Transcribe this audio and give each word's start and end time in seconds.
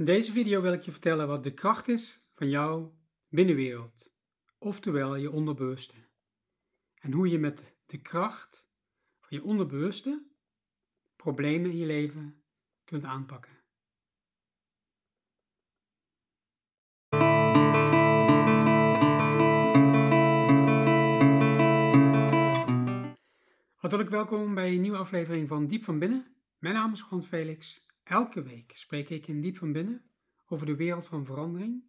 In 0.00 0.06
deze 0.06 0.32
video 0.32 0.60
wil 0.60 0.72
ik 0.72 0.82
je 0.82 0.90
vertellen 0.90 1.28
wat 1.28 1.44
de 1.44 1.54
kracht 1.54 1.88
is 1.88 2.24
van 2.34 2.48
jouw 2.48 2.94
binnenwereld, 3.28 4.12
oftewel 4.58 5.16
je 5.16 5.30
onderbewuste. 5.30 5.94
En 6.94 7.12
hoe 7.12 7.28
je 7.28 7.38
met 7.38 7.76
de 7.86 8.00
kracht 8.00 8.66
van 9.18 9.28
je 9.38 9.44
onderbewuste 9.44 10.26
problemen 11.16 11.70
in 11.70 11.76
je 11.76 11.86
leven 11.86 12.42
kunt 12.84 13.04
aanpakken. 13.04 13.52
Hartelijk 23.74 24.10
welkom 24.10 24.54
bij 24.54 24.74
een 24.74 24.80
nieuwe 24.80 24.98
aflevering 24.98 25.48
van 25.48 25.66
Diep 25.66 25.84
van 25.84 25.98
Binnen. 25.98 26.36
Mijn 26.58 26.74
naam 26.74 26.92
is 26.92 27.04
Juan 27.10 27.22
Felix. 27.22 27.88
Elke 28.10 28.42
week 28.42 28.76
spreek 28.76 29.08
ik 29.08 29.26
in 29.26 29.40
Diep 29.40 29.56
van 29.56 29.72
Binnen 29.72 30.10
over 30.46 30.66
de 30.66 30.76
wereld 30.76 31.06
van 31.06 31.24
verandering 31.24 31.84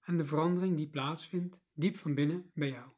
en 0.00 0.16
de 0.16 0.24
verandering 0.24 0.76
die 0.76 0.88
plaatsvindt 0.88 1.62
diep 1.72 1.96
van 1.96 2.14
binnen 2.14 2.50
bij 2.54 2.68
jou. 2.68 2.90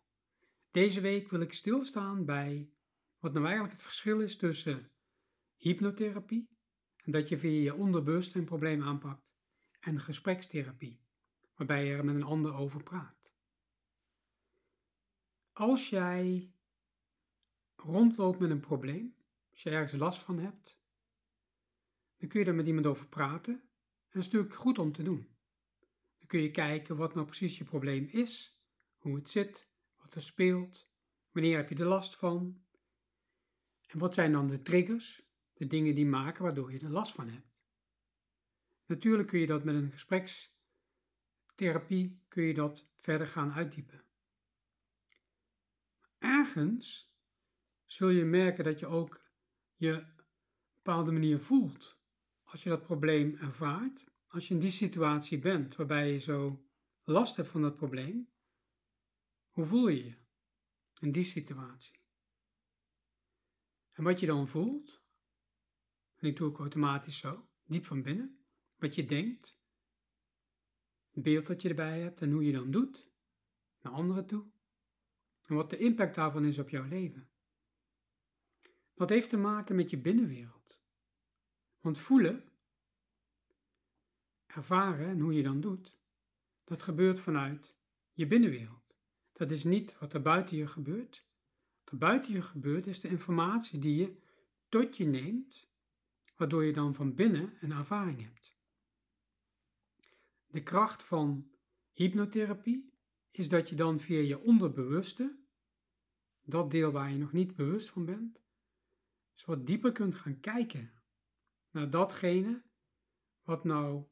Deze 0.70 1.00
week 1.00 1.28
wil 1.28 1.40
ik 1.40 1.52
stilstaan 1.52 2.24
bij 2.24 2.70
wat 3.18 3.32
nou 3.32 3.44
eigenlijk 3.44 3.74
het 3.74 3.82
verschil 3.82 4.20
is 4.20 4.36
tussen 4.36 4.90
hypnotherapie, 5.56 6.48
en 6.96 7.12
dat 7.12 7.28
je 7.28 7.38
via 7.38 7.62
je 7.62 7.74
onderbewuste 7.74 8.38
een 8.38 8.44
probleem 8.44 8.82
aanpakt, 8.82 9.34
en 9.80 10.00
gesprekstherapie, 10.00 11.00
waarbij 11.54 11.86
je 11.86 11.94
er 11.94 12.04
met 12.04 12.14
een 12.14 12.22
ander 12.22 12.54
over 12.54 12.82
praat. 12.82 13.32
Als 15.52 15.88
jij 15.88 16.52
rondloopt 17.76 18.38
met 18.38 18.50
een 18.50 18.60
probleem, 18.60 19.16
als 19.50 19.62
je 19.62 19.70
ergens 19.70 20.00
last 20.00 20.22
van 20.22 20.38
hebt, 20.38 20.81
dan 22.22 22.30
kun 22.30 22.40
je 22.40 22.46
er 22.46 22.54
met 22.54 22.66
iemand 22.66 22.86
over 22.86 23.06
praten. 23.06 23.54
En 23.54 23.60
dat 24.10 24.22
is 24.22 24.24
natuurlijk 24.24 24.54
goed 24.54 24.78
om 24.78 24.92
te 24.92 25.02
doen. 25.02 25.28
Dan 26.18 26.26
kun 26.26 26.40
je 26.40 26.50
kijken 26.50 26.96
wat 26.96 27.14
nou 27.14 27.26
precies 27.26 27.58
je 27.58 27.64
probleem 27.64 28.04
is, 28.04 28.60
hoe 28.96 29.14
het 29.14 29.30
zit, 29.30 29.70
wat 29.96 30.14
er 30.14 30.22
speelt, 30.22 30.90
wanneer 31.30 31.56
heb 31.56 31.68
je 31.68 31.74
er 31.74 31.84
last 31.84 32.16
van. 32.16 32.64
En 33.86 33.98
wat 33.98 34.14
zijn 34.14 34.32
dan 34.32 34.46
de 34.46 34.62
triggers, 34.62 35.22
de 35.52 35.66
dingen 35.66 35.94
die 35.94 36.06
maken 36.06 36.42
waardoor 36.42 36.72
je 36.72 36.78
er 36.78 36.90
last 36.90 37.12
van 37.12 37.28
hebt. 37.28 37.50
Natuurlijk 38.86 39.28
kun 39.28 39.40
je 39.40 39.46
dat 39.46 39.64
met 39.64 39.74
een 39.74 39.90
gesprekstherapie 39.90 42.20
kun 42.28 42.42
je 42.42 42.54
dat 42.54 42.88
verder 42.98 43.26
gaan 43.26 43.52
uitdiepen. 43.52 44.04
Ergens 46.18 47.14
zul 47.84 48.08
je 48.08 48.24
merken 48.24 48.64
dat 48.64 48.78
je 48.78 48.86
ook 48.86 49.22
je 49.74 50.04
bepaalde 50.74 51.12
manier 51.12 51.40
voelt 51.40 52.00
als 52.52 52.62
je 52.62 52.68
dat 52.68 52.82
probleem 52.82 53.36
ervaart, 53.36 54.06
als 54.26 54.48
je 54.48 54.54
in 54.54 54.60
die 54.60 54.70
situatie 54.70 55.38
bent 55.38 55.76
waarbij 55.76 56.12
je 56.12 56.18
zo 56.18 56.66
last 57.02 57.36
hebt 57.36 57.48
van 57.48 57.62
dat 57.62 57.76
probleem, 57.76 58.32
hoe 59.50 59.64
voel 59.64 59.88
je 59.88 60.04
je 60.04 60.16
in 61.00 61.12
die 61.12 61.24
situatie? 61.24 62.00
En 63.90 64.04
wat 64.04 64.20
je 64.20 64.26
dan 64.26 64.48
voelt, 64.48 65.02
en 66.16 66.28
ik 66.28 66.36
doe 66.36 66.48
ook 66.48 66.58
automatisch 66.58 67.18
zo, 67.18 67.48
diep 67.64 67.84
van 67.84 68.02
binnen, 68.02 68.44
wat 68.76 68.94
je 68.94 69.04
denkt, 69.04 69.58
het 71.10 71.22
beeld 71.22 71.46
dat 71.46 71.62
je 71.62 71.68
erbij 71.68 72.00
hebt 72.00 72.20
en 72.20 72.32
hoe 72.32 72.44
je 72.44 72.52
dan 72.52 72.70
doet, 72.70 73.10
naar 73.80 73.92
anderen 73.92 74.26
toe, 74.26 74.50
en 75.42 75.54
wat 75.54 75.70
de 75.70 75.76
impact 75.76 76.14
daarvan 76.14 76.44
is 76.44 76.58
op 76.58 76.68
jouw 76.68 76.88
leven. 76.88 77.30
Dat 78.94 79.08
heeft 79.08 79.28
te 79.28 79.36
maken 79.36 79.76
met 79.76 79.90
je 79.90 80.00
binnenwereld. 80.00 80.81
Want 81.82 81.98
voelen, 81.98 82.44
ervaren 84.46 85.08
en 85.08 85.20
hoe 85.20 85.32
je 85.32 85.42
dan 85.42 85.60
doet, 85.60 85.96
dat 86.64 86.82
gebeurt 86.82 87.20
vanuit 87.20 87.76
je 88.12 88.26
binnenwereld. 88.26 88.98
Dat 89.32 89.50
is 89.50 89.64
niet 89.64 89.98
wat 89.98 90.12
er 90.12 90.22
buiten 90.22 90.56
je 90.56 90.66
gebeurt. 90.66 91.26
Wat 91.78 91.92
er 91.92 91.98
buiten 91.98 92.32
je 92.32 92.42
gebeurt 92.42 92.86
is 92.86 93.00
de 93.00 93.08
informatie 93.08 93.78
die 93.78 93.96
je 93.96 94.16
tot 94.68 94.96
je 94.96 95.04
neemt, 95.04 95.70
waardoor 96.36 96.64
je 96.64 96.72
dan 96.72 96.94
van 96.94 97.14
binnen 97.14 97.52
een 97.60 97.72
ervaring 97.72 98.22
hebt. 98.22 98.56
De 100.46 100.62
kracht 100.62 101.04
van 101.04 101.50
hypnotherapie 101.92 102.92
is 103.30 103.48
dat 103.48 103.68
je 103.68 103.74
dan 103.74 104.00
via 104.00 104.20
je 104.20 104.40
onderbewuste, 104.40 105.38
dat 106.44 106.70
deel 106.70 106.90
waar 106.90 107.10
je 107.10 107.18
nog 107.18 107.32
niet 107.32 107.56
bewust 107.56 107.90
van 107.90 108.04
bent, 108.04 108.40
zo 109.32 109.46
wat 109.46 109.66
dieper 109.66 109.92
kunt 109.92 110.14
gaan 110.14 110.40
kijken 110.40 111.01
naar 111.72 111.90
datgene 111.90 112.62
wat 113.42 113.64
nou 113.64 114.04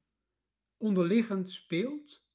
onderliggend 0.76 1.50
speelt, 1.50 2.26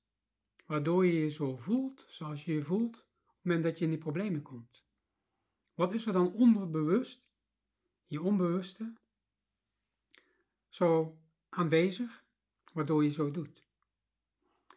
waardoor 0.66 1.06
je 1.06 1.14
je 1.14 1.30
zo 1.30 1.56
voelt 1.56 2.06
zoals 2.10 2.46
je 2.46 2.54
je 2.54 2.64
voelt 2.64 2.98
op 2.98 3.26
het 3.26 3.44
moment 3.44 3.64
dat 3.64 3.78
je 3.78 3.84
in 3.84 3.90
die 3.90 4.00
problemen 4.00 4.42
komt. 4.42 4.88
Wat 5.74 5.94
is 5.94 6.06
er 6.06 6.14
dan 6.14 6.34
onderbewust, 6.34 7.30
je 8.06 8.22
onbewuste, 8.22 8.94
zo 10.68 11.20
aanwezig, 11.50 12.26
waardoor 12.74 13.04
je 13.04 13.12
zo 13.12 13.32
doet? 13.32 13.68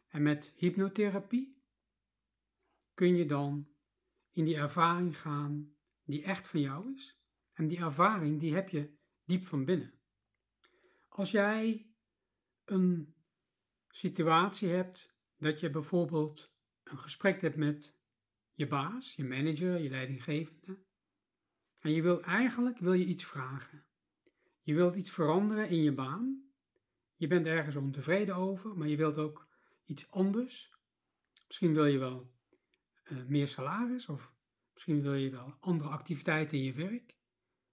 En 0.09 0.23
met 0.23 0.53
hypnotherapie 0.57 1.63
kun 2.95 3.17
je 3.17 3.25
dan 3.25 3.69
in 4.31 4.45
die 4.45 4.57
ervaring 4.57 5.21
gaan 5.21 5.75
die 6.05 6.23
echt 6.23 6.49
van 6.49 6.61
jou 6.61 6.95
is. 6.95 7.19
En 7.53 7.67
die 7.67 7.79
ervaring 7.79 8.41
die 8.41 8.55
heb 8.55 8.69
je 8.69 8.97
diep 9.25 9.47
van 9.47 9.65
binnen. 9.65 9.98
Als 11.19 11.31
jij 11.31 11.91
een 12.65 13.15
situatie 13.89 14.69
hebt 14.69 15.15
dat 15.37 15.61
je 15.61 15.71
bijvoorbeeld 15.71 16.55
een 16.83 16.99
gesprek 16.99 17.41
hebt 17.41 17.57
met 17.57 17.97
je 18.53 18.67
baas, 18.67 19.15
je 19.15 19.25
manager, 19.25 19.79
je 19.79 19.89
leidinggevende, 19.89 20.79
en 21.81 21.93
je 21.93 22.03
wil 22.03 22.23
eigenlijk 22.23 22.79
wil 22.79 22.93
je 22.93 23.05
iets 23.05 23.25
vragen. 23.25 23.87
Je 24.63 24.75
wilt 24.75 24.95
iets 24.95 25.11
veranderen 25.11 25.69
in 25.69 25.83
je 25.83 25.93
baan. 25.93 26.51
Je 27.17 27.27
bent 27.27 27.47
ergens 27.47 27.77
ontevreden 27.77 28.35
over, 28.35 28.77
maar 28.77 28.89
je 28.89 28.97
wilt 28.97 29.19
ook 29.19 29.49
iets 29.85 30.11
anders. 30.11 30.73
Misschien 31.47 31.75
wil 31.75 31.87
je 31.87 31.99
wel 31.99 32.33
uh, 33.05 33.25
meer 33.25 33.49
salaris 33.49 34.09
of 34.09 34.33
misschien 34.73 35.03
wil 35.03 35.15
je 35.15 35.31
wel 35.31 35.57
andere 35.61 35.91
activiteiten 35.91 36.59
in 36.59 36.65
je 36.65 36.73
werk. 36.73 37.17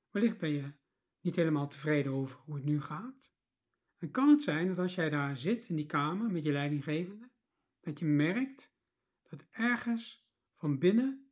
Wellicht 0.10 0.38
ben 0.38 0.50
je 0.50 0.74
niet 1.22 1.36
helemaal 1.36 1.68
tevreden 1.68 2.12
over 2.12 2.40
hoe 2.40 2.56
het 2.56 2.66
nu 2.66 2.82
gaat. 2.82 3.34
Kan 4.12 4.30
het 4.30 4.44
zijn 4.44 4.68
dat 4.68 4.80
als 4.80 4.96
jij 4.96 5.10
daar 5.10 5.38
zit 5.38 5.70
in 5.70 5.76
die 5.76 5.86
kamer 5.86 6.32
met 6.32 6.44
je 6.44 6.52
leidinggevende, 6.52 7.30
dat 7.80 8.00
je 8.00 8.06
merkt 8.06 8.74
dat 9.30 9.46
ergens 9.52 10.28
van 10.54 10.80
binnen 10.80 11.32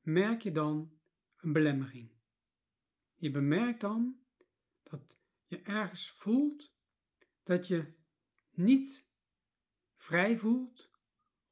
merk 0.00 0.42
je 0.42 0.52
dan 0.52 0.98
een 1.36 1.52
belemmering. 1.52 2.12
Je 3.14 3.30
bemerkt 3.30 3.80
dan 3.80 4.20
dat 4.82 5.18
je 5.44 5.62
ergens 5.62 6.10
voelt 6.10 6.74
dat 7.42 7.66
je 7.66 7.94
niet 8.50 9.08
vrij 9.96 10.36
voelt 10.36 10.90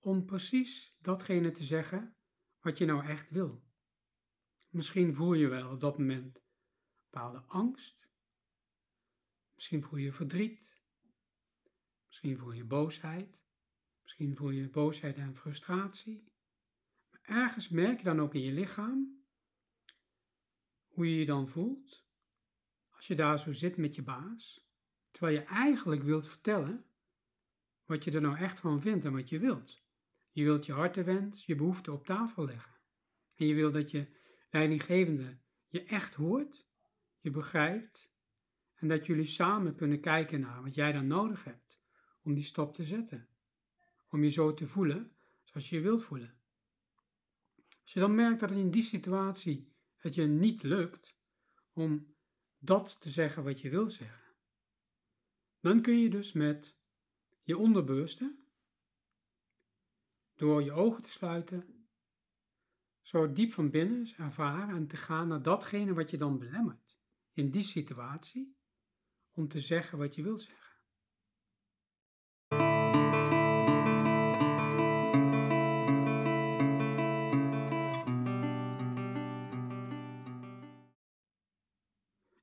om 0.00 0.24
precies 0.24 0.96
datgene 1.00 1.50
te 1.50 1.64
zeggen 1.64 2.16
wat 2.60 2.78
je 2.78 2.84
nou 2.84 3.06
echt 3.06 3.30
wil. 3.30 3.64
Misschien 4.70 5.14
voel 5.14 5.34
je 5.34 5.48
wel 5.48 5.70
op 5.70 5.80
dat 5.80 5.98
moment 5.98 6.42
bepaalde 7.10 7.42
angst. 7.46 8.08
Misschien 9.54 9.82
voel 9.82 9.98
je 9.98 10.12
verdriet. 10.12 10.78
Misschien 12.06 12.38
voel 12.38 12.52
je 12.52 12.64
boosheid. 12.64 13.42
Misschien 14.02 14.36
voel 14.36 14.50
je 14.50 14.68
boosheid 14.68 15.16
en 15.16 15.34
frustratie. 15.34 16.32
Maar 17.10 17.20
ergens 17.22 17.68
merk 17.68 17.98
je 17.98 18.04
dan 18.04 18.20
ook 18.20 18.34
in 18.34 18.42
je 18.42 18.52
lichaam 18.52 19.24
hoe 20.86 21.10
je 21.10 21.18
je 21.18 21.26
dan 21.26 21.48
voelt 21.48 22.04
als 22.88 23.06
je 23.06 23.14
daar 23.14 23.38
zo 23.38 23.52
zit 23.52 23.76
met 23.76 23.94
je 23.94 24.02
baas, 24.02 24.68
terwijl 25.10 25.38
je 25.38 25.44
eigenlijk 25.44 26.02
wilt 26.02 26.28
vertellen 26.28 26.84
wat 27.84 28.04
je 28.04 28.10
er 28.10 28.20
nou 28.20 28.36
echt 28.36 28.60
van 28.60 28.80
vindt 28.80 29.04
en 29.04 29.12
wat 29.12 29.28
je 29.28 29.38
wilt. 29.38 29.82
Je 30.30 30.44
wilt 30.44 30.66
je 30.66 30.72
hartewens, 30.72 31.46
je 31.46 31.54
behoefte 31.54 31.92
op 31.92 32.04
tafel 32.04 32.44
leggen. 32.44 32.74
En 33.34 33.46
je 33.46 33.54
wilt 33.54 33.72
dat 33.72 33.90
je 33.90 34.08
leidinggevende 34.50 35.38
je 35.68 35.82
echt 35.84 36.14
hoort 36.14 36.66
je 37.18 37.30
begrijpt 37.30 38.13
en 38.84 38.90
dat 38.90 39.06
jullie 39.06 39.24
samen 39.24 39.74
kunnen 39.74 40.00
kijken 40.00 40.40
naar 40.40 40.62
wat 40.62 40.74
jij 40.74 40.92
dan 40.92 41.06
nodig 41.06 41.44
hebt 41.44 41.80
om 42.22 42.34
die 42.34 42.44
stap 42.44 42.74
te 42.74 42.84
zetten. 42.84 43.28
Om 44.10 44.24
je 44.24 44.30
zo 44.30 44.54
te 44.54 44.66
voelen 44.66 45.16
zoals 45.42 45.68
je 45.68 45.76
je 45.76 45.82
wilt 45.82 46.02
voelen. 46.02 46.34
Als 47.82 47.92
je 47.92 48.00
dan 48.00 48.14
merkt 48.14 48.40
dat 48.40 48.50
in 48.50 48.70
die 48.70 48.82
situatie 48.82 49.72
het 49.96 50.14
je 50.14 50.22
niet 50.22 50.62
lukt 50.62 51.18
om 51.72 52.14
dat 52.58 53.00
te 53.00 53.10
zeggen 53.10 53.44
wat 53.44 53.60
je 53.60 53.70
wilt 53.70 53.92
zeggen, 53.92 54.34
dan 55.60 55.82
kun 55.82 55.98
je 55.98 56.10
dus 56.10 56.32
met 56.32 56.76
je 57.42 57.58
onderbewuste, 57.58 58.36
door 60.34 60.62
je 60.62 60.72
ogen 60.72 61.02
te 61.02 61.10
sluiten, 61.10 61.88
zo 63.00 63.32
diep 63.32 63.52
van 63.52 63.70
binnen 63.70 64.06
ervaren 64.16 64.76
en 64.76 64.86
te 64.86 64.96
gaan 64.96 65.28
naar 65.28 65.42
datgene 65.42 65.94
wat 65.94 66.10
je 66.10 66.16
dan 66.16 66.38
belemmert 66.38 66.98
in 67.32 67.50
die 67.50 67.62
situatie 67.62 68.62
om 69.34 69.48
te 69.48 69.60
zeggen 69.60 69.98
wat 69.98 70.14
je 70.14 70.22
wilt 70.22 70.40
zeggen. 70.40 70.64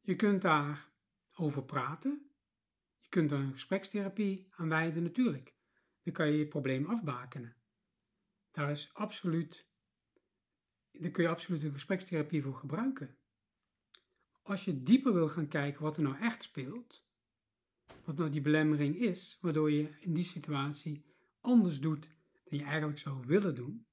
Je 0.02 0.16
kunt 0.16 0.42
daar 0.42 0.92
over 1.36 1.64
praten. 1.64 2.32
Je 3.00 3.10
kunt 3.10 3.32
er 3.32 3.38
een 3.38 3.52
gesprekstherapie 3.52 4.48
aan 4.50 4.70
wijden 4.70 5.04
natuurlijk. 5.04 5.56
Dan 6.04 6.14
kan 6.14 6.28
je 6.28 6.38
je 6.38 6.48
probleem 6.48 6.86
afbakenen. 6.86 7.56
Daar 8.52 8.72
is 8.72 8.94
absoluut, 8.94 9.70
daar 10.92 11.12
kun 11.12 11.24
je 11.24 11.30
absoluut 11.30 11.64
een 11.64 11.72
gesprekstherapie 11.72 12.42
voor 12.42 12.56
gebruiken. 12.56 13.21
Als 14.42 14.66
je 14.66 14.84
dieper 14.84 15.14
wil 15.14 15.30
gaan 15.30 15.48
kijken 15.48 15.82
wat 15.82 15.98
er 15.98 16.04
nou 16.04 16.18
echt 16.18 16.44
speelt, 16.44 17.06
wat 18.04 18.18
nou 18.18 18.30
die 18.30 18.42
belemmering 18.42 18.96
is, 18.96 19.38
waardoor 19.42 19.72
je 19.72 19.90
in 20.00 20.14
die 20.14 20.24
situatie 20.24 21.06
anders 21.40 21.80
doet 21.80 22.10
dan 22.44 22.60
je 22.60 22.66
eigenlijk 22.66 23.00
zou 23.00 23.26
willen 23.26 23.56
doen, 23.56 23.88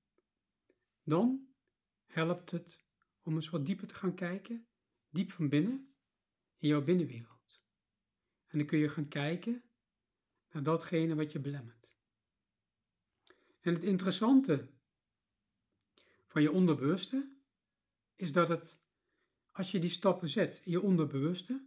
dan 1.02 1.48
helpt 2.06 2.50
het 2.50 2.84
om 3.22 3.34
eens 3.34 3.50
wat 3.50 3.66
dieper 3.66 3.86
te 3.86 3.94
gaan 3.94 4.14
kijken, 4.14 4.66
diep 5.08 5.30
van 5.30 5.48
binnen, 5.48 5.94
in 6.58 6.68
jouw 6.68 6.84
binnenwereld. 6.84 7.62
En 8.46 8.58
dan 8.58 8.66
kun 8.66 8.78
je 8.78 8.88
gaan 8.88 9.08
kijken 9.08 9.62
naar 10.50 10.62
datgene 10.62 11.14
wat 11.14 11.32
je 11.32 11.40
belemmert. 11.40 11.96
En 13.60 13.74
het 13.74 13.82
interessante 13.82 14.70
van 16.26 16.42
je 16.42 16.52
onderbewuste 16.52 17.36
is 18.14 18.32
dat 18.32 18.48
het, 18.48 18.80
als 19.58 19.70
je 19.70 19.78
die 19.78 19.90
stappen 19.90 20.28
zet 20.28 20.60
in 20.64 20.70
je 20.70 20.82
onderbewuste, 20.82 21.66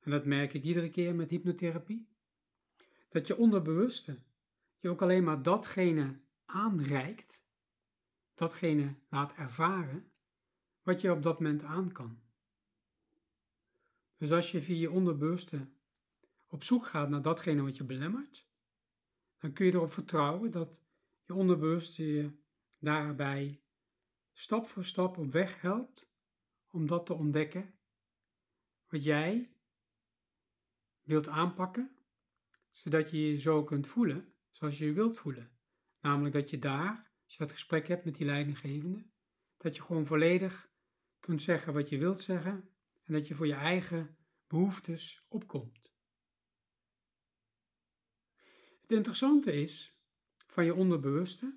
en 0.00 0.10
dat 0.10 0.24
merk 0.24 0.54
ik 0.54 0.64
iedere 0.64 0.88
keer 0.88 1.14
met 1.14 1.30
hypnotherapie, 1.30 2.08
dat 3.08 3.26
je 3.26 3.36
onderbewuste 3.36 4.22
je 4.78 4.88
ook 4.88 5.02
alleen 5.02 5.24
maar 5.24 5.42
datgene 5.42 6.20
aanreikt, 6.44 7.44
datgene 8.34 8.94
laat 9.08 9.34
ervaren, 9.34 10.12
wat 10.82 11.00
je 11.00 11.12
op 11.12 11.22
dat 11.22 11.40
moment 11.40 11.62
aan 11.62 11.92
kan. 11.92 12.20
Dus 14.16 14.30
als 14.30 14.50
je 14.50 14.62
via 14.62 14.76
je 14.76 14.90
onderbewuste 14.90 15.68
op 16.46 16.62
zoek 16.62 16.86
gaat 16.86 17.08
naar 17.08 17.22
datgene 17.22 17.62
wat 17.62 17.76
je 17.76 17.84
belemmert, 17.84 18.48
dan 19.38 19.52
kun 19.52 19.66
je 19.66 19.72
erop 19.72 19.92
vertrouwen 19.92 20.50
dat 20.50 20.82
je 21.22 21.34
onderbewuste 21.34 22.06
je 22.06 22.30
daarbij 22.78 23.62
stap 24.32 24.66
voor 24.66 24.84
stap 24.84 25.18
op 25.18 25.32
weg 25.32 25.60
helpt 25.60 26.12
om 26.74 26.86
dat 26.86 27.06
te 27.06 27.14
ontdekken 27.14 27.74
wat 28.88 29.04
jij 29.04 29.52
wilt 31.02 31.28
aanpakken, 31.28 31.96
zodat 32.70 33.10
je 33.10 33.30
je 33.30 33.38
zo 33.38 33.64
kunt 33.64 33.86
voelen 33.86 34.34
zoals 34.50 34.78
je 34.78 34.84
je 34.84 34.92
wilt 34.92 35.18
voelen. 35.18 35.50
Namelijk 36.00 36.34
dat 36.34 36.50
je 36.50 36.58
daar, 36.58 37.10
als 37.24 37.36
je 37.36 37.42
het 37.42 37.52
gesprek 37.52 37.88
hebt 37.88 38.04
met 38.04 38.14
die 38.14 38.26
leidinggevende, 38.26 39.06
dat 39.56 39.76
je 39.76 39.82
gewoon 39.82 40.06
volledig 40.06 40.70
kunt 41.20 41.42
zeggen 41.42 41.72
wat 41.72 41.88
je 41.88 41.98
wilt 41.98 42.20
zeggen 42.20 42.70
en 43.04 43.12
dat 43.12 43.28
je 43.28 43.34
voor 43.34 43.46
je 43.46 43.54
eigen 43.54 44.16
behoeftes 44.46 45.24
opkomt. 45.28 45.92
Het 48.80 48.92
interessante 48.92 49.52
is 49.52 49.98
van 50.46 50.64
je 50.64 50.74
onderbewuste 50.74 51.54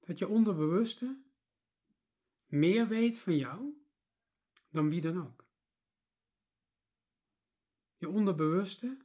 dat 0.00 0.18
je 0.18 0.28
onderbewuste 0.28 1.25
meer 2.46 2.88
weet 2.88 3.18
van 3.18 3.36
jou 3.36 3.84
dan 4.70 4.88
wie 4.88 5.00
dan 5.00 5.26
ook. 5.26 5.44
Je 7.96 8.08
onderbewuste, 8.08 8.98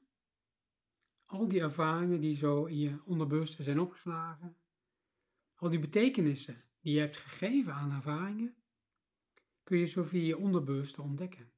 al 1.25 1.47
die 1.47 1.59
ervaringen 1.59 2.19
die 2.19 2.35
zo 2.35 2.65
in 2.65 2.77
je 2.77 2.99
onderbewuste 3.05 3.63
zijn 3.63 3.79
opgeslagen, 3.79 4.57
al 5.55 5.69
die 5.69 5.79
betekenissen 5.79 6.61
die 6.79 6.93
je 6.93 6.99
hebt 6.99 7.17
gegeven 7.17 7.73
aan 7.73 7.91
ervaringen, 7.91 8.55
kun 9.63 9.77
je 9.77 9.85
zo 9.85 10.03
via 10.03 10.25
je 10.25 10.37
onderbewuste 10.37 11.01
ontdekken. 11.01 11.51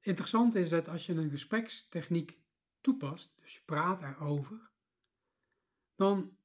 Interessant 0.00 0.54
is 0.54 0.68
dat 0.68 0.88
als 0.88 1.06
je 1.06 1.14
een 1.14 1.30
gesprekstechniek 1.30 2.40
toepast, 2.80 3.32
dus 3.36 3.54
je 3.54 3.60
praat 3.64 4.02
erover, 4.02 4.70
dan 5.94 6.37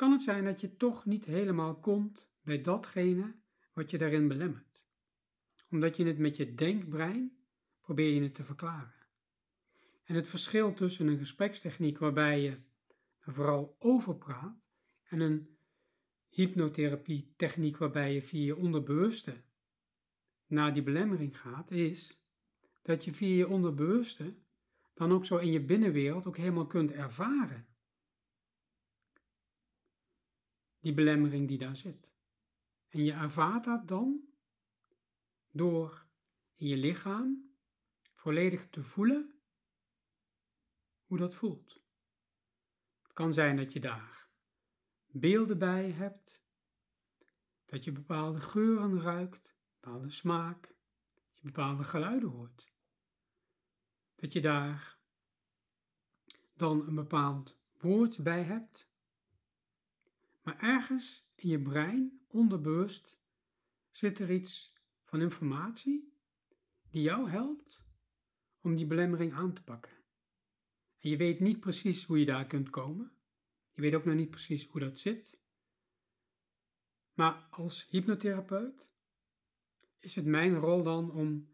kan 0.00 0.12
het 0.12 0.22
zijn 0.22 0.44
dat 0.44 0.60
je 0.60 0.76
toch 0.76 1.06
niet 1.06 1.24
helemaal 1.24 1.74
komt 1.74 2.32
bij 2.42 2.60
datgene 2.60 3.34
wat 3.72 3.90
je 3.90 3.98
daarin 3.98 4.28
belemmert. 4.28 4.86
Omdat 5.70 5.96
je 5.96 6.06
het 6.06 6.18
met 6.18 6.36
je 6.36 6.54
denkbrein 6.54 7.36
probeer 7.80 8.14
je 8.14 8.22
het 8.22 8.34
te 8.34 8.44
verklaren. 8.44 9.06
En 10.04 10.14
het 10.14 10.28
verschil 10.28 10.74
tussen 10.74 11.06
een 11.06 11.18
gesprekstechniek 11.18 11.98
waarbij 11.98 12.40
je 12.40 12.58
er 13.18 13.34
vooral 13.34 13.76
over 13.78 14.16
praat 14.16 14.70
en 15.04 15.20
een 15.20 15.56
hypnotherapie 16.28 17.32
techniek 17.36 17.76
waarbij 17.76 18.14
je 18.14 18.22
via 18.22 18.44
je 18.44 18.56
onderbewuste 18.56 19.42
naar 20.46 20.74
die 20.74 20.82
belemmering 20.82 21.40
gaat, 21.40 21.70
is 21.70 22.24
dat 22.82 23.04
je 23.04 23.14
via 23.14 23.36
je 23.36 23.48
onderbewuste 23.48 24.34
dan 24.94 25.12
ook 25.12 25.24
zo 25.24 25.36
in 25.36 25.52
je 25.52 25.64
binnenwereld 25.64 26.26
ook 26.26 26.36
helemaal 26.36 26.66
kunt 26.66 26.92
ervaren. 26.92 27.69
Die 30.80 30.94
belemmering 30.94 31.48
die 31.48 31.58
daar 31.58 31.76
zit. 31.76 32.12
En 32.88 33.04
je 33.04 33.12
ervaart 33.12 33.64
dat 33.64 33.88
dan 33.88 34.20
door 35.50 36.06
in 36.54 36.66
je 36.66 36.76
lichaam 36.76 37.54
volledig 38.14 38.68
te 38.68 38.82
voelen 38.82 39.40
hoe 41.04 41.18
dat 41.18 41.34
voelt. 41.34 41.82
Het 43.02 43.12
kan 43.12 43.34
zijn 43.34 43.56
dat 43.56 43.72
je 43.72 43.80
daar 43.80 44.28
beelden 45.06 45.58
bij 45.58 45.90
hebt, 45.90 46.42
dat 47.66 47.84
je 47.84 47.92
bepaalde 47.92 48.40
geuren 48.40 49.00
ruikt, 49.00 49.56
bepaalde 49.80 50.10
smaak, 50.10 50.62
dat 51.20 51.36
je 51.36 51.42
bepaalde 51.42 51.84
geluiden 51.84 52.28
hoort. 52.28 52.72
Dat 54.14 54.32
je 54.32 54.40
daar 54.40 54.98
dan 56.54 56.86
een 56.86 56.94
bepaald 56.94 57.60
woord 57.78 58.22
bij 58.22 58.42
hebt, 58.42 58.89
maar 60.42 60.58
ergens 60.60 61.28
in 61.34 61.48
je 61.48 61.62
brein, 61.62 62.20
onderbewust, 62.26 63.20
zit 63.88 64.18
er 64.18 64.32
iets 64.32 64.76
van 65.04 65.20
informatie 65.20 66.12
die 66.90 67.02
jou 67.02 67.30
helpt 67.30 67.84
om 68.60 68.74
die 68.74 68.86
belemmering 68.86 69.32
aan 69.32 69.52
te 69.52 69.62
pakken. 69.62 69.92
En 70.98 71.10
je 71.10 71.16
weet 71.16 71.40
niet 71.40 71.60
precies 71.60 72.04
hoe 72.04 72.18
je 72.18 72.24
daar 72.24 72.46
kunt 72.46 72.70
komen. 72.70 73.12
Je 73.72 73.80
weet 73.80 73.94
ook 73.94 74.04
nog 74.04 74.14
niet 74.14 74.30
precies 74.30 74.66
hoe 74.66 74.80
dat 74.80 74.98
zit. 74.98 75.40
Maar 77.14 77.34
als 77.50 77.86
hypnotherapeut 77.88 78.90
is 79.98 80.14
het 80.14 80.24
mijn 80.24 80.54
rol 80.54 80.82
dan 80.82 81.10
om 81.10 81.48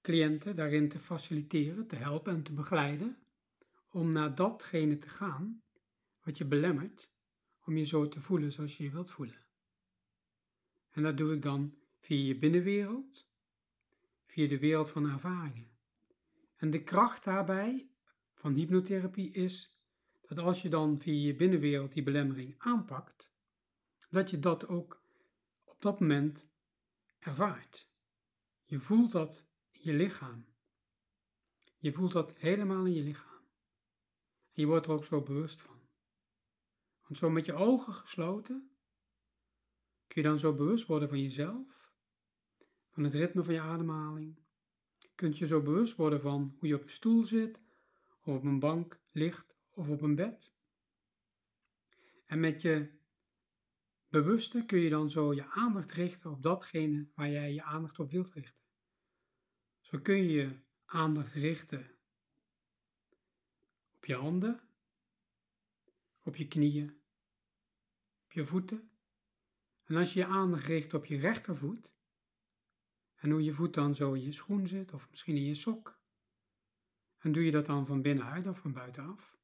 cliënten 0.00 0.56
daarin 0.56 0.88
te 0.88 0.98
faciliteren, 0.98 1.86
te 1.86 1.96
helpen 1.96 2.34
en 2.34 2.42
te 2.42 2.52
begeleiden, 2.52 3.18
om 3.88 4.12
naar 4.12 4.34
datgene 4.34 4.98
te 4.98 5.08
gaan 5.08 5.62
wat 6.22 6.38
je 6.38 6.44
belemmert, 6.44 7.14
om 7.66 7.76
je 7.76 7.84
zo 7.84 8.08
te 8.08 8.20
voelen 8.20 8.52
zoals 8.52 8.76
je 8.76 8.84
je 8.84 8.90
wilt 8.90 9.10
voelen. 9.10 9.44
En 10.90 11.02
dat 11.02 11.16
doe 11.16 11.34
ik 11.34 11.42
dan 11.42 11.74
via 12.00 12.26
je 12.26 12.38
binnenwereld, 12.38 13.26
via 14.26 14.48
de 14.48 14.58
wereld 14.58 14.90
van 14.90 15.10
ervaringen. 15.10 15.70
En 16.56 16.70
de 16.70 16.82
kracht 16.82 17.24
daarbij 17.24 17.90
van 18.34 18.54
hypnotherapie 18.54 19.30
is 19.30 19.78
dat 20.20 20.38
als 20.38 20.62
je 20.62 20.68
dan 20.68 21.00
via 21.00 21.26
je 21.26 21.36
binnenwereld 21.36 21.92
die 21.92 22.02
belemmering 22.02 22.54
aanpakt, 22.58 23.34
dat 24.10 24.30
je 24.30 24.38
dat 24.38 24.68
ook 24.68 25.02
op 25.64 25.82
dat 25.82 26.00
moment 26.00 26.50
ervaart. 27.18 27.90
Je 28.64 28.78
voelt 28.78 29.10
dat 29.10 29.46
in 29.70 29.80
je 29.82 29.92
lichaam. 29.92 30.46
Je 31.78 31.92
voelt 31.92 32.12
dat 32.12 32.36
helemaal 32.36 32.86
in 32.86 32.92
je 32.92 33.02
lichaam. 33.02 33.44
Je 34.52 34.66
wordt 34.66 34.86
er 34.86 34.92
ook 34.92 35.04
zo 35.04 35.22
bewust 35.22 35.60
van. 35.60 35.75
Want 37.06 37.18
zo 37.18 37.30
met 37.30 37.46
je 37.46 37.52
ogen 37.52 37.92
gesloten 37.92 38.70
kun 40.06 40.22
je 40.22 40.28
dan 40.28 40.38
zo 40.38 40.54
bewust 40.54 40.86
worden 40.86 41.08
van 41.08 41.22
jezelf, 41.22 41.92
van 42.90 43.04
het 43.04 43.14
ritme 43.14 43.44
van 43.44 43.54
je 43.54 43.60
ademhaling. 43.60 44.38
Kunt 45.14 45.38
je 45.38 45.46
zo 45.46 45.62
bewust 45.62 45.96
worden 45.96 46.20
van 46.20 46.56
hoe 46.58 46.68
je 46.68 46.74
op 46.74 46.82
een 46.82 46.90
stoel 46.90 47.26
zit, 47.26 47.60
of 48.20 48.36
op 48.36 48.44
een 48.44 48.58
bank 48.58 49.00
ligt 49.10 49.56
of 49.70 49.88
op 49.88 50.02
een 50.02 50.14
bed. 50.14 50.54
En 52.26 52.40
met 52.40 52.62
je 52.62 52.98
bewuste 54.08 54.64
kun 54.64 54.78
je 54.78 54.90
dan 54.90 55.10
zo 55.10 55.34
je 55.34 55.50
aandacht 55.50 55.92
richten 55.92 56.30
op 56.30 56.42
datgene 56.42 57.08
waar 57.14 57.30
jij 57.30 57.52
je 57.52 57.62
aandacht 57.62 57.98
op 57.98 58.10
wilt 58.10 58.32
richten. 58.32 58.64
Zo 59.80 59.98
kun 59.98 60.16
je 60.16 60.32
je 60.32 60.60
aandacht 60.84 61.32
richten 61.32 61.90
op 63.94 64.04
je 64.04 64.14
handen, 64.14 64.60
op 66.22 66.36
je 66.36 66.48
knieën, 66.48 66.95
je 68.36 68.46
voeten. 68.46 68.90
En 69.84 69.96
als 69.96 70.12
je 70.12 70.20
je 70.20 70.26
aandacht 70.26 70.64
richt 70.64 70.94
op 70.94 71.04
je 71.04 71.16
rechtervoet, 71.16 71.90
en 73.14 73.30
hoe 73.30 73.44
je 73.44 73.52
voet 73.52 73.74
dan 73.74 73.94
zo 73.94 74.12
in 74.12 74.22
je 74.22 74.32
schoen 74.32 74.66
zit, 74.66 74.92
of 74.92 75.10
misschien 75.10 75.36
in 75.36 75.44
je 75.44 75.54
sok, 75.54 76.00
en 77.18 77.32
doe 77.32 77.44
je 77.44 77.50
dat 77.50 77.66
dan 77.66 77.86
van 77.86 78.02
binnenuit 78.02 78.46
of 78.46 78.58
van 78.58 78.72
buitenaf? 78.72 79.38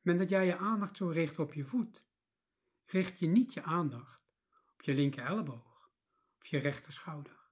Met 0.00 0.18
dat 0.18 0.28
jij 0.28 0.46
je 0.46 0.56
aandacht 0.56 0.96
zo 0.96 1.08
richt 1.08 1.38
op 1.38 1.54
je 1.54 1.64
voet, 1.64 2.06
richt 2.84 3.18
je 3.18 3.26
niet 3.26 3.52
je 3.52 3.62
aandacht 3.62 4.30
op 4.72 4.82
je 4.82 4.94
linker 4.94 5.24
elleboog 5.24 5.90
of 6.38 6.46
je 6.46 6.58
rechter 6.58 6.92
schouder. 6.92 7.50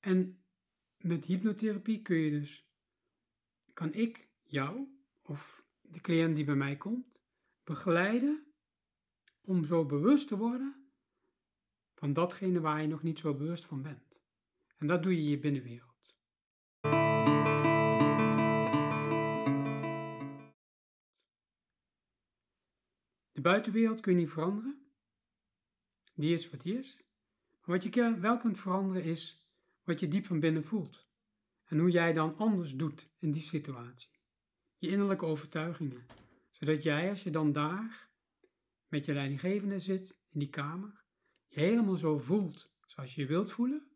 En 0.00 0.44
met 0.96 1.24
hypnotherapie 1.24 2.02
kun 2.02 2.16
je 2.16 2.30
dus, 2.30 2.68
kan 3.72 3.92
ik 3.92 4.28
jou 4.42 4.88
of 5.22 5.64
de 5.80 6.00
cliënt 6.00 6.36
die 6.36 6.44
bij 6.44 6.54
mij 6.54 6.76
komt, 6.76 7.23
begeleiden 7.64 8.54
om 9.40 9.64
zo 9.64 9.86
bewust 9.86 10.28
te 10.28 10.36
worden 10.36 10.84
van 11.94 12.12
datgene 12.12 12.60
waar 12.60 12.80
je 12.80 12.88
nog 12.88 13.02
niet 13.02 13.18
zo 13.18 13.34
bewust 13.34 13.64
van 13.64 13.82
bent. 13.82 14.22
En 14.76 14.86
dat 14.86 15.02
doe 15.02 15.14
je 15.14 15.28
je 15.28 15.38
binnenwereld. 15.38 15.92
De 23.32 23.40
buitenwereld 23.40 24.00
kun 24.00 24.12
je 24.12 24.18
niet 24.18 24.30
veranderen. 24.30 24.86
Die 26.14 26.34
is 26.34 26.50
wat 26.50 26.60
die 26.60 26.78
is. 26.78 27.02
Wat 27.64 27.82
je 27.82 28.18
wel 28.20 28.38
kunt 28.38 28.58
veranderen 28.58 29.04
is 29.04 29.48
wat 29.82 30.00
je 30.00 30.08
diep 30.08 30.26
van 30.26 30.40
binnen 30.40 30.64
voelt. 30.64 31.06
En 31.64 31.78
hoe 31.78 31.90
jij 31.90 32.12
dan 32.12 32.36
anders 32.36 32.74
doet 32.74 33.08
in 33.18 33.32
die 33.32 33.42
situatie. 33.42 34.10
Je 34.76 34.88
innerlijke 34.88 35.24
overtuigingen. 35.24 36.06
Zodat 36.54 36.82
jij, 36.82 37.08
als 37.10 37.22
je 37.22 37.30
dan 37.30 37.52
daar 37.52 38.10
met 38.88 39.04
je 39.04 39.12
leidinggevende 39.12 39.78
zit, 39.78 40.18
in 40.30 40.38
die 40.38 40.48
kamer, 40.48 41.04
je 41.46 41.60
helemaal 41.60 41.96
zo 41.96 42.18
voelt 42.18 42.72
zoals 42.84 43.14
je 43.14 43.20
je 43.20 43.26
wilt 43.26 43.50
voelen. 43.50 43.88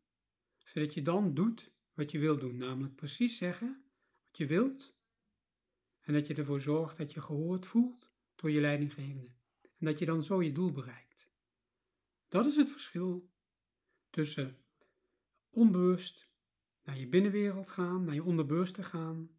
Zodat 0.59 0.95
je 0.95 1.03
dan 1.03 1.35
doet 1.35 1.73
wat 1.95 2.11
je 2.11 2.19
wilt 2.19 2.41
doen. 2.41 2.57
Namelijk 2.57 2.95
precies 2.95 3.37
zeggen 3.37 3.85
wat 4.27 4.37
je 4.37 4.47
wilt. 4.47 4.97
En 6.00 6.12
dat 6.12 6.27
je 6.27 6.35
ervoor 6.35 6.61
zorgt 6.61 6.97
dat 6.97 7.12
je 7.12 7.21
gehoord 7.21 7.67
voelt 7.67 8.15
door 8.35 8.50
je 8.50 8.61
leidinggevende. 8.61 9.35
En 9.61 9.87
dat 9.87 9.99
je 9.99 10.05
dan 10.05 10.25
zo 10.25 10.43
je 10.43 10.53
doel 10.53 10.73
bereikt. 10.73 11.31
Dat 12.29 12.47
is 12.47 12.57
het 12.57 12.69
verschil 12.69 13.31
tussen 14.11 14.59
onbewust 15.50 16.31
naar 16.83 16.99
je 16.99 17.09
binnenwereld 17.09 17.71
gaan, 17.71 18.05
naar 18.05 18.15
je 18.15 18.25
onderbewuste 18.25 18.83
gaan 18.83 19.38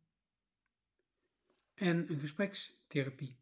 en 1.80 2.12
een 2.12 2.20
gesprekstherapie. 2.20 3.38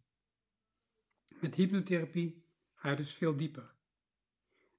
Met 1.39 1.56
hypnotherapie 1.56 2.44
ga 2.75 2.89
je 2.89 2.96
dus 2.96 3.13
veel 3.13 3.36
dieper. 3.36 3.75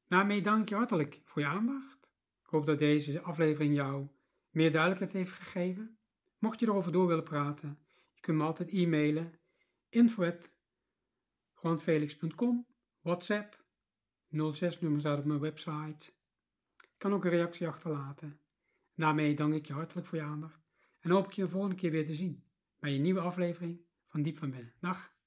Daarmee 0.09 0.43
dank 0.43 0.63
ik 0.63 0.69
je 0.69 0.75
hartelijk 0.75 1.21
voor 1.25 1.43
je 1.43 1.49
aandacht. 1.49 2.11
Ik 2.45 2.51
hoop 2.51 2.67
dat 2.67 2.79
deze 2.79 3.21
aflevering 3.21 3.75
jou 3.75 4.09
meer 4.51 4.73
duidelijkheid 4.73 5.13
heeft 5.13 5.31
gegeven. 5.31 5.99
Mocht 6.39 6.61
je 6.61 6.67
erover 6.67 6.93
door 6.93 7.07
willen 7.07 7.25
praten, 7.25 7.79
je 8.15 8.21
kunt 8.21 8.39
me 8.39 8.45
altijd 8.45 8.73
e-mailen 8.73 9.33
info.grondfelix.com, 9.89 12.67
WhatsApp, 13.01 13.65
06 14.53 14.81
nummer 14.81 15.01
staat 15.01 15.19
op 15.19 15.25
mijn 15.25 15.41
website. 15.41 16.13
Je 16.77 16.99
kan 16.99 17.13
ook 17.13 17.25
een 17.25 17.31
reactie 17.31 17.69
achterlaten. 17.69 18.41
Daarmee 18.95 19.35
dank 19.35 19.55
ik 19.55 19.67
je 19.67 19.73
hartelijk 19.73 20.07
voor 20.07 20.19
je 20.19 20.25
aandacht 20.25 20.61
en 21.01 21.11
hoop 21.11 21.27
ik 21.27 21.33
je 21.33 21.43
de 21.43 21.49
volgende 21.49 21.77
keer 21.77 21.91
weer 21.91 22.05
te 22.05 22.15
zien 22.15 22.48
bij 22.79 22.95
een 22.95 23.03
nieuwe 23.03 23.21
aflevering 23.21 23.81
van 24.07 24.23
Diep 24.23 24.39
van 24.39 24.51
Binnen. 24.51 24.75
Dag! 24.81 25.18